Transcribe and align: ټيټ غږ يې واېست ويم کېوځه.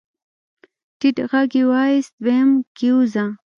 ټيټ 0.99 1.17
غږ 1.29 1.51
يې 1.59 1.63
واېست 1.69 2.13
ويم 2.23 2.49
کېوځه. 2.77 3.25